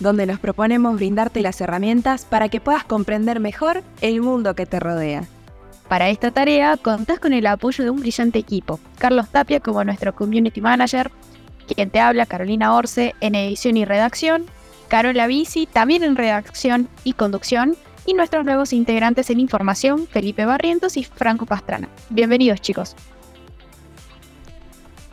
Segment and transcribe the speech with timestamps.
[0.00, 4.80] donde nos proponemos brindarte las herramientas para que puedas comprender mejor el mundo que te
[4.80, 5.24] rodea.
[5.88, 8.80] Para esta tarea contás con el apoyo de un brillante equipo.
[8.98, 11.10] Carlos Tapia como nuestro Community Manager,
[11.66, 14.46] quien te habla Carolina Orce en edición y redacción,
[14.88, 20.96] Carola Bici también en redacción y conducción, y nuestros nuevos integrantes en información, Felipe Barrientos
[20.96, 21.88] y Franco Pastrana.
[22.10, 22.96] Bienvenidos chicos.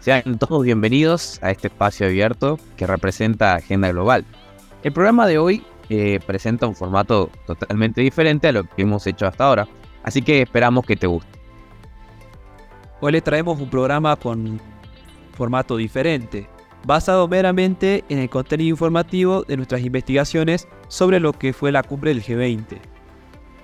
[0.00, 4.24] Sean todos bienvenidos a este espacio abierto que representa Agenda Global,
[4.82, 9.26] el programa de hoy eh, presenta un formato totalmente diferente a lo que hemos hecho
[9.26, 9.68] hasta ahora,
[10.02, 11.38] así que esperamos que te guste.
[13.00, 14.60] Hoy les traemos un programa con
[15.32, 16.48] formato diferente,
[16.84, 22.12] basado meramente en el contenido informativo de nuestras investigaciones sobre lo que fue la cumbre
[22.12, 22.78] del G20.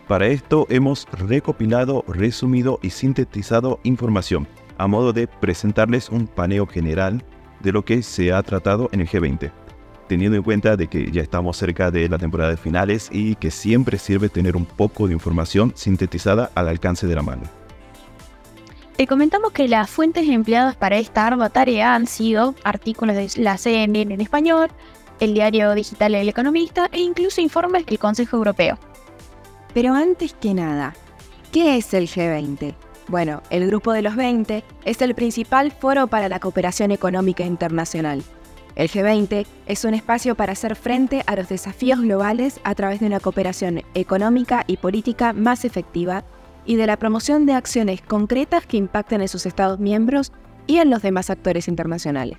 [0.08, 4.46] Para esto hemos recopilado, resumido y sintetizado información,
[4.78, 7.24] a modo de presentarles un paneo general
[7.60, 9.63] de lo que se ha tratado en el G20
[10.14, 13.50] teniendo en cuenta de que ya estamos cerca de la temporada de finales y que
[13.50, 17.42] siempre sirve tener un poco de información sintetizada al alcance de la mano.
[18.96, 23.58] Te comentamos que las fuentes empleadas para esta ardua tarea han sido artículos de la
[23.58, 24.68] CNN en español,
[25.18, 28.78] el diario digital El Economista e incluso informes del Consejo Europeo.
[29.74, 30.94] Pero antes que nada,
[31.50, 32.72] ¿qué es el G20?
[33.08, 38.22] Bueno, el Grupo de los 20 es el principal foro para la cooperación económica internacional
[38.76, 43.06] el G20 es un espacio para hacer frente a los desafíos globales a través de
[43.06, 46.24] una cooperación económica y política más efectiva
[46.66, 50.32] y de la promoción de acciones concretas que impacten en sus Estados miembros
[50.66, 52.38] y en los demás actores internacionales.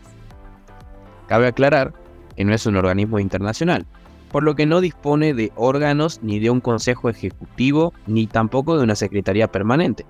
[1.27, 1.93] Cabe aclarar
[2.35, 3.85] que no es un organismo internacional,
[4.31, 8.83] por lo que no dispone de órganos ni de un consejo ejecutivo ni tampoco de
[8.83, 10.05] una secretaría permanente,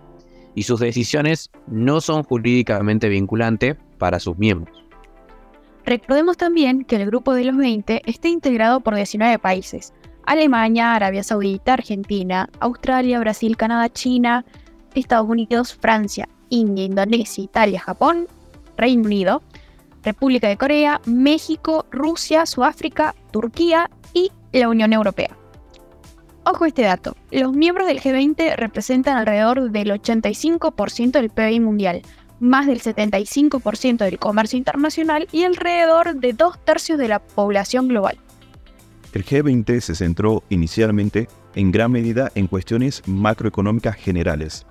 [0.56, 4.84] y sus decisiones no son jurídicamente vinculantes para sus miembros.
[5.85, 9.94] Recordemos también que el grupo de los 20 está integrado por 19 países.
[10.25, 14.46] Alemania, Arabia Saudita, Argentina, Australia, Brasil, Canadá, China,
[14.96, 18.28] Estados Unidos, Francia, India, Indonesia, Italia, Japón,
[18.78, 19.44] Reino Unido,
[20.03, 25.38] República de Corea, México, Rusia, Sudáfrica, Turquía y la Unión Europea.
[26.46, 32.02] Ojo este dato, los miembros del G20 representan alrededor del 85% del PIB mundial,
[32.40, 38.18] más del 75% del comercio internacional y alrededor de dos tercios de la población global.
[39.13, 44.66] El G20 se centró inicialmente en gran medida en cuestiones macroeconómicas generales,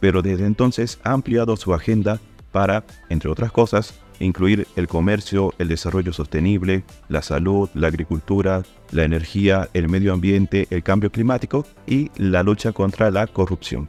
[0.00, 2.18] pero desde entonces ha ampliado su agenda
[2.50, 9.04] para, entre otras cosas, incluir el comercio, el desarrollo sostenible, la salud, la agricultura, la
[9.04, 13.86] energía, el medio ambiente, el cambio climático y la lucha contra la corrupción.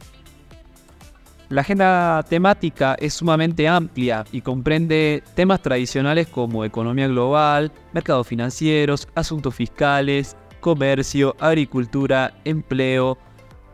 [1.52, 9.06] La agenda temática es sumamente amplia y comprende temas tradicionales como economía global, mercados financieros,
[9.14, 13.18] asuntos fiscales, comercio, agricultura, empleo,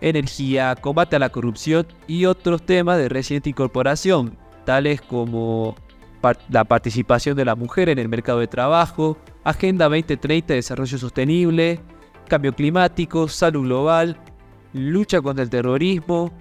[0.00, 5.76] energía, combate a la corrupción y otros temas de reciente incorporación, tales como
[6.48, 11.78] la participación de la mujer en el mercado de trabajo, Agenda 2030 de Desarrollo Sostenible,
[12.26, 14.16] cambio climático, salud global,
[14.72, 16.32] lucha contra el terrorismo,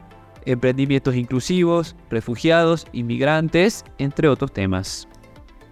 [0.48, 5.08] emprendimientos inclusivos, refugiados, inmigrantes, entre otros temas.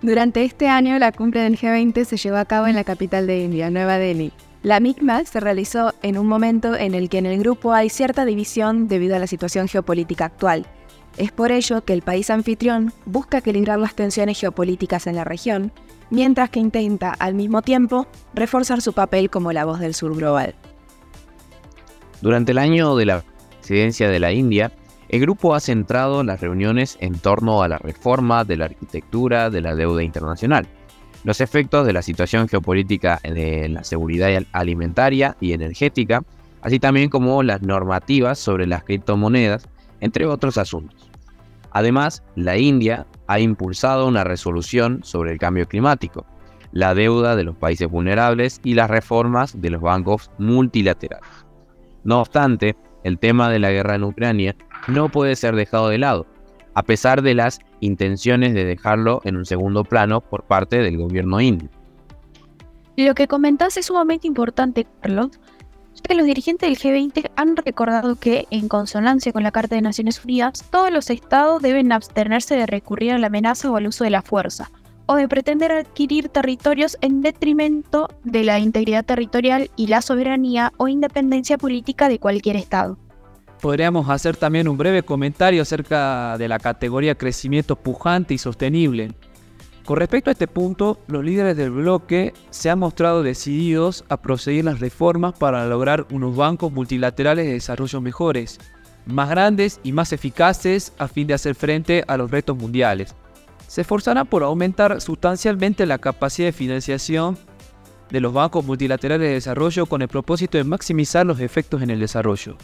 [0.02, 3.40] Durante este año, la cumbre del G20 se llevó a cabo en la capital de
[3.40, 4.32] India, Nueva Delhi.
[4.62, 8.26] La MICMA se realizó en un momento en el que en el grupo hay cierta
[8.26, 10.66] división debido a la situación geopolítica actual.
[11.18, 15.72] Es por ello que el país anfitrión busca equilibrar las tensiones geopolíticas en la región,
[16.10, 20.56] mientras que intenta al mismo tiempo reforzar su papel como la voz del sur global.
[22.22, 23.24] Durante el año de la
[23.66, 24.72] presidencia de la India,
[25.10, 29.62] el grupo ha centrado las reuniones en torno a la reforma de la arquitectura de
[29.62, 30.68] la deuda internacional,
[31.24, 36.22] los efectos de la situación geopolítica de la seguridad alimentaria y energética,
[36.62, 39.68] así también como las normativas sobre las criptomonedas,
[40.00, 41.10] entre otros asuntos.
[41.72, 46.24] Además, la India ha impulsado una resolución sobre el cambio climático,
[46.72, 51.46] la deuda de los países vulnerables y las reformas de los bancos multilaterales.
[52.04, 52.76] No obstante,
[53.06, 54.56] el tema de la guerra en Ucrania
[54.88, 56.26] no puede ser dejado de lado,
[56.74, 61.40] a pesar de las intenciones de dejarlo en un segundo plano por parte del gobierno
[61.40, 61.70] indio.
[62.98, 65.30] Lo que comentás es sumamente importante, Carlos,
[65.94, 69.82] ya que los dirigentes del G20 han recordado que, en consonancia con la Carta de
[69.84, 74.04] Naciones Unidas, todos los estados deben abstenerse de recurrir a la amenaza o al uso
[74.04, 74.72] de la fuerza,
[75.08, 80.88] o de pretender adquirir territorios en detrimento de la integridad territorial y la soberanía o
[80.88, 82.98] independencia política de cualquier estado.
[83.62, 89.14] Podríamos hacer también un breve comentario acerca de la categoría crecimiento pujante y sostenible.
[89.86, 94.66] Con respecto a este punto, los líderes del bloque se han mostrado decididos a proceder
[94.66, 98.60] las reformas para lograr unos bancos multilaterales de desarrollo mejores,
[99.06, 103.16] más grandes y más eficaces a fin de hacer frente a los retos mundiales.
[103.68, 107.38] Se esforzarán por aumentar sustancialmente la capacidad de financiación
[108.10, 112.00] de los bancos multilaterales de desarrollo con el propósito de maximizar los efectos en el
[112.00, 112.58] desarrollo.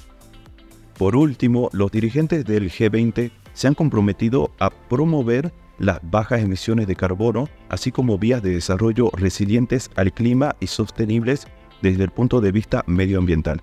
[0.98, 6.96] Por último, los dirigentes del G20 se han comprometido a promover las bajas emisiones de
[6.96, 11.48] carbono, así como vías de desarrollo resilientes al clima y sostenibles
[11.82, 13.62] desde el punto de vista medioambiental.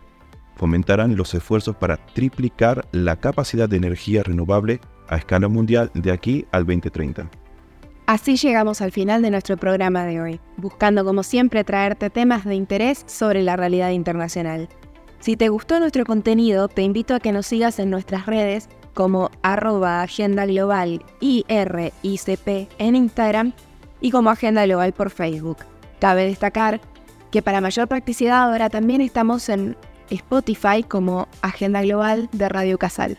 [0.58, 6.46] Fomentarán los esfuerzos para triplicar la capacidad de energía renovable a escala mundial de aquí
[6.50, 7.30] al 2030.
[8.06, 12.56] Así llegamos al final de nuestro programa de hoy, buscando como siempre traerte temas de
[12.56, 14.68] interés sobre la realidad internacional.
[15.20, 19.30] Si te gustó nuestro contenido, te invito a que nos sigas en nuestras redes como
[19.42, 23.52] arroba Agenda Global IRICP en Instagram
[24.00, 25.58] y como Agenda Global por Facebook.
[26.00, 26.80] Cabe destacar
[27.30, 29.76] que para mayor practicidad ahora también estamos en
[30.10, 33.18] Spotify como Agenda Global de Radio Casal.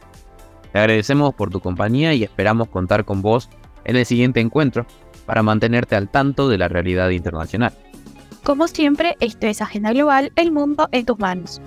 [0.72, 3.50] Te agradecemos por tu compañía y esperamos contar con vos
[3.86, 4.86] en el siguiente encuentro
[5.26, 7.74] para mantenerte al tanto de la realidad internacional.
[8.44, 11.62] Como siempre, esto es Agenda Global, el mundo en tus manos.